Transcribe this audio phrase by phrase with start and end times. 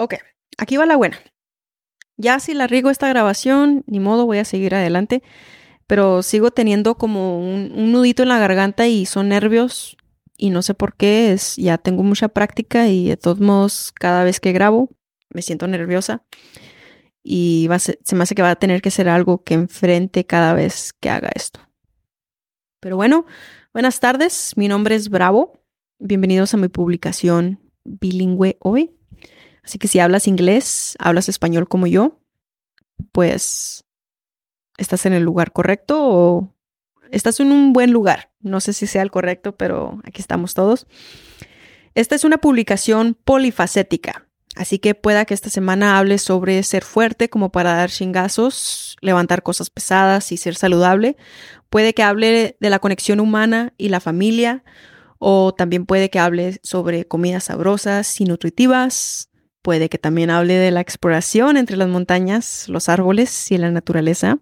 [0.00, 0.14] Ok,
[0.56, 1.18] aquí va la buena.
[2.16, 5.22] Ya si la riego esta grabación, ni modo, voy a seguir adelante.
[5.86, 9.98] Pero sigo teniendo como un, nudito en la garganta y son nervios
[10.38, 11.32] y no sé por qué.
[11.32, 14.88] Es, ya tengo mucha práctica y de todos modos, cada vez que grabo,
[15.28, 16.24] me siento nerviosa.
[17.22, 20.94] Y se me hace que va a tener que ser algo que enfrente cada vez
[20.94, 21.60] que haga esto.
[22.80, 23.26] Pero bueno,
[23.74, 24.56] buenas tardes.
[24.56, 25.60] Mi nombre es Bravo.
[25.98, 28.96] Bienvenidos a mi publicación bilingüe hoy.
[29.62, 32.18] Así que si hablas inglés, hablas español como yo,
[33.12, 33.84] pues
[34.78, 36.54] estás en el lugar correcto o
[37.10, 38.30] estás en un buen lugar.
[38.40, 40.86] No sé si sea el correcto, pero aquí estamos todos.
[41.94, 47.28] Esta es una publicación polifacética, así que pueda que esta semana hable sobre ser fuerte
[47.28, 51.16] como para dar chingazos, levantar cosas pesadas y ser saludable.
[51.68, 54.64] Puede que hable de la conexión humana y la familia,
[55.18, 59.29] o también puede que hable sobre comidas sabrosas y nutritivas.
[59.62, 64.38] Puede que también hable de la exploración entre las montañas, los árboles y la naturaleza.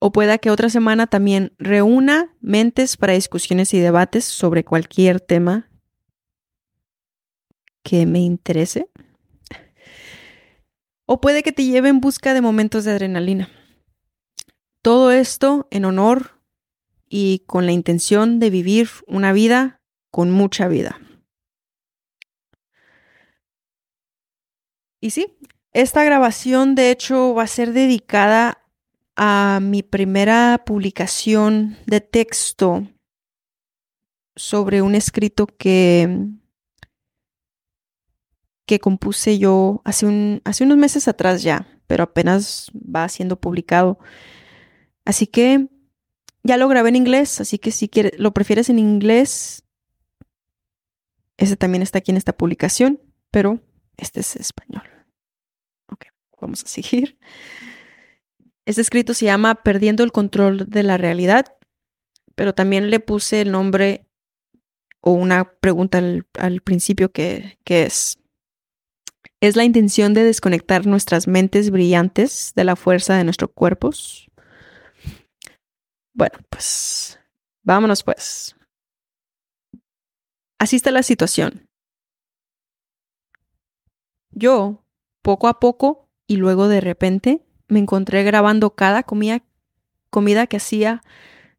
[0.00, 5.70] O pueda que otra semana también reúna mentes para discusiones y debates sobre cualquier tema
[7.82, 8.88] que me interese.
[11.06, 13.48] O puede que te lleve en busca de momentos de adrenalina.
[14.82, 16.40] Todo esto en honor
[17.08, 19.80] y con la intención de vivir una vida
[20.10, 20.98] con mucha vida.
[25.04, 25.36] Y sí,
[25.74, 28.64] esta grabación de hecho va a ser dedicada
[29.16, 32.88] a mi primera publicación de texto
[34.34, 36.30] sobre un escrito que,
[38.64, 43.98] que compuse yo hace, un, hace unos meses atrás ya, pero apenas va siendo publicado.
[45.04, 45.68] Así que
[46.44, 49.64] ya lo grabé en inglés, así que si lo prefieres en inglés,
[51.36, 53.60] ese también está aquí en esta publicación, pero
[53.98, 54.93] este es español.
[56.44, 57.18] Vamos a seguir.
[58.66, 61.56] Este escrito se llama Perdiendo el control de la realidad,
[62.34, 64.06] pero también le puse el nombre
[65.00, 68.18] o una pregunta al, al principio que, que es,
[69.40, 74.30] ¿es la intención de desconectar nuestras mentes brillantes de la fuerza de nuestros cuerpos?
[76.12, 77.18] Bueno, pues
[77.62, 78.54] vámonos pues.
[80.58, 81.70] Así está la situación.
[84.30, 84.84] Yo,
[85.22, 89.42] poco a poco y luego de repente, me encontré grabando cada comida,
[90.10, 91.02] comida que hacía,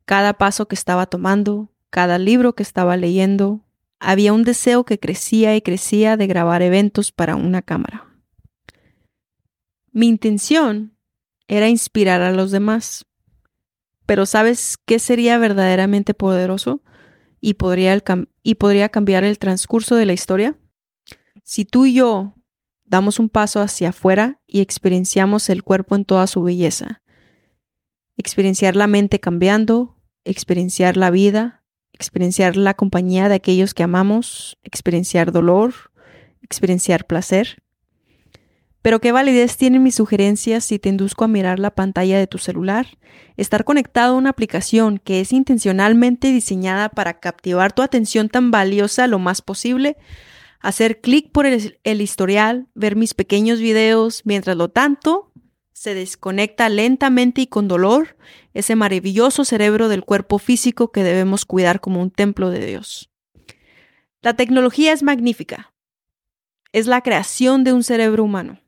[0.06, 3.62] cada paso que estaba tomando, cada libro que estaba leyendo.
[4.00, 8.06] Había un deseo que crecía y crecía de grabar eventos para una cámara.
[9.92, 10.98] Mi intención
[11.48, 13.06] era inspirar a los demás.
[14.06, 16.82] Pero ¿sabes qué sería verdaderamente poderoso
[17.42, 18.04] y podría, el
[18.44, 20.58] y podría cambiar el transcurso de la historia?
[21.44, 22.35] Si tú y yo
[22.86, 27.02] damos un paso hacia afuera y experienciamos el cuerpo en toda su belleza.
[28.18, 31.64] Experienciar la mente cambiando, experienciar la vida,
[31.94, 35.74] experienciar la compañía de aquellos que amamos, experienciar dolor,
[36.42, 37.62] experienciar placer.
[38.82, 42.38] Pero ¿qué validez tienen mis sugerencias si te induzco a mirar la pantalla de tu
[42.38, 42.86] celular?
[43.36, 49.08] Estar conectado a una aplicación que es intencionalmente diseñada para captivar tu atención tan valiosa
[49.08, 49.98] lo más posible,
[50.66, 55.32] hacer clic por el, historial, ver mis pequeños videos, mientras lo tanto
[55.74, 58.18] se desconecta lentamente y con dolor
[58.56, 63.12] ese maravilloso cerebro del cuerpo físico que debemos cuidar como un templo de Dios.
[64.22, 65.76] La tecnología es magnífica.
[66.72, 68.60] Es la creación de un cerebro humano.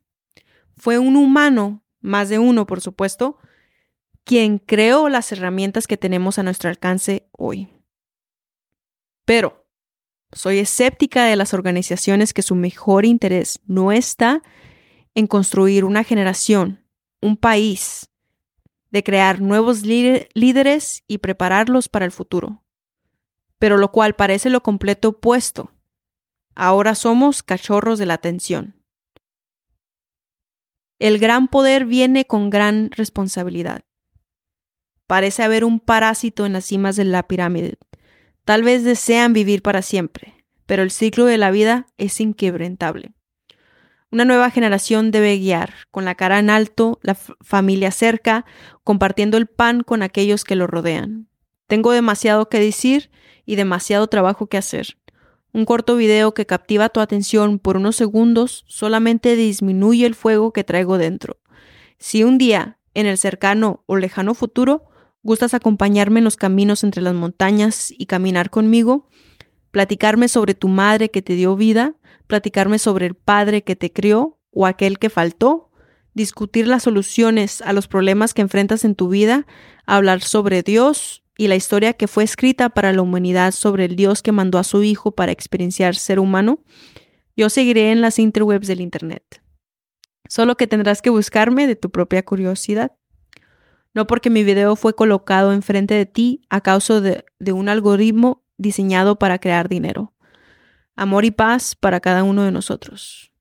[0.76, 3.38] Fue un humano, más de uno por supuesto,
[4.22, 7.68] quien creó las herramientas que tenemos a nuestro alcance hoy.
[9.24, 9.57] Pero
[10.32, 14.42] soy escéptica de las organizaciones que su mejor interés no está
[15.14, 16.84] en construir una generación,
[17.20, 18.10] un país,
[18.90, 22.64] de crear nuevos líderes y prepararlos para el futuro.
[23.58, 25.72] Pero lo cual parece lo completo opuesto.
[26.54, 28.82] Ahora somos cachorros de la atención.
[30.98, 33.82] El gran poder viene con gran responsabilidad.
[35.06, 37.78] Parece haber un parásito en las cimas de la pirámide.
[38.48, 43.12] Tal vez desean vivir para siempre, pero el ciclo de la vida es inquebrantable.
[44.10, 48.46] Una nueva generación debe guiar, con la cara en alto, la familia cerca,
[48.84, 51.28] compartiendo el pan con aquellos que lo rodean.
[51.66, 53.10] Tengo demasiado que decir
[53.44, 54.96] y demasiado trabajo que hacer.
[55.52, 60.64] Un corto video que captiva tu atención por unos segundos solamente disminuye el fuego que
[60.64, 61.36] traigo dentro.
[61.98, 64.87] Si un día, en el cercano o lejano futuro,
[65.22, 69.08] gustas acompañarme en los caminos entre las montañas y caminar conmigo,
[69.70, 71.94] platicarme sobre tu madre que te dio vida,
[72.26, 75.70] platicarme sobre el padre que te crió o aquel que faltó,
[76.14, 79.46] discutir las soluciones a los problemas que enfrentas en tu vida,
[79.86, 84.22] hablar sobre Dios y la historia que fue escrita para la humanidad sobre el Dios
[84.22, 86.58] que mandó a su Hijo para experienciar ser humano,
[87.36, 89.40] yo seguiré en las interwebs del Internet.
[90.28, 92.92] Solo que tendrás que buscarme de tu propia curiosidad.
[93.94, 98.44] No porque mi video fue colocado enfrente de ti a causa de, de un algoritmo
[98.56, 100.14] diseñado para crear dinero.
[100.94, 103.32] Amor y paz para cada uno de nosotros.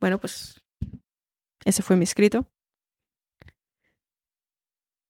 [0.00, 0.60] Bueno, pues
[1.64, 2.46] ese fue mi escrito.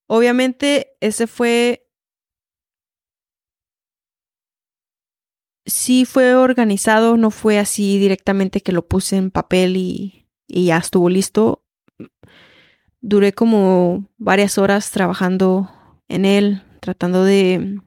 [0.06, 1.80] Obviamente, ese fue...
[5.66, 10.78] Sí fue organizado, no fue así directamente que lo puse en papel y, y ya
[10.78, 11.62] estuvo listo.
[13.00, 15.70] Duré como varias horas trabajando
[16.08, 17.80] en él, tratando de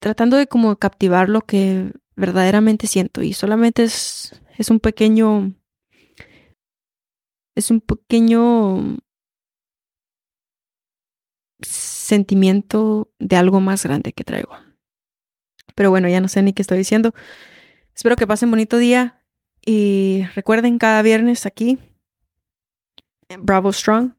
[0.00, 5.52] tratando de como captivar lo que verdaderamente siento y solamente es, es un pequeño
[7.56, 8.98] es un pequeño
[11.62, 14.65] sentimiento de algo más grande que traigo.
[15.76, 17.14] Pero bueno, ya no sé ni qué estoy diciendo.
[17.94, 19.22] Espero que pasen bonito día
[19.64, 21.78] y recuerden cada viernes aquí
[23.28, 24.12] en Bravo Strong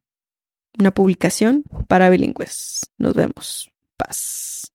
[0.80, 2.81] una publicación para bilingües.
[2.98, 3.69] Nos vemos.
[3.98, 4.66] Paz.